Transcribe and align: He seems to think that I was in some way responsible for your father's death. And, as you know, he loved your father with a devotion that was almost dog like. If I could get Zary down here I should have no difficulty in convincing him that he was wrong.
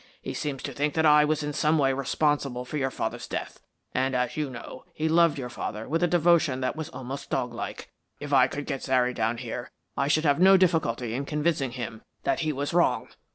He 0.19 0.33
seems 0.33 0.63
to 0.63 0.73
think 0.73 0.95
that 0.95 1.05
I 1.05 1.23
was 1.25 1.43
in 1.43 1.53
some 1.53 1.77
way 1.77 1.93
responsible 1.93 2.65
for 2.65 2.77
your 2.77 2.89
father's 2.89 3.27
death. 3.27 3.59
And, 3.93 4.15
as 4.15 4.35
you 4.35 4.49
know, 4.49 4.83
he 4.95 5.07
loved 5.07 5.37
your 5.37 5.51
father 5.51 5.87
with 5.87 6.01
a 6.01 6.07
devotion 6.07 6.59
that 6.61 6.75
was 6.75 6.89
almost 6.89 7.29
dog 7.29 7.53
like. 7.53 7.91
If 8.19 8.33
I 8.33 8.47
could 8.47 8.65
get 8.65 8.81
Zary 8.81 9.13
down 9.13 9.37
here 9.37 9.69
I 9.95 10.07
should 10.07 10.25
have 10.25 10.39
no 10.39 10.57
difficulty 10.57 11.13
in 11.13 11.25
convincing 11.25 11.73
him 11.73 12.01
that 12.23 12.39
he 12.39 12.51
was 12.51 12.73
wrong. 12.73 13.09